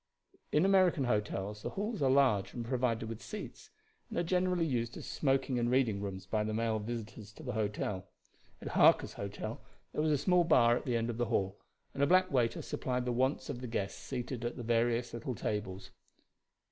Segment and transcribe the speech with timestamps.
[0.51, 3.69] In American hotels the halls are large and provided with seats,
[4.09, 7.51] and are generally used as smoking and reading rooms by the male visitors to the
[7.51, 8.07] hotel.
[8.63, 9.61] At Harker's Hotel
[9.93, 11.59] there was a small bar at the end of the hall,
[11.93, 15.35] and a black waiter supplied the wants of the guests seated at the various little
[15.35, 15.91] tables.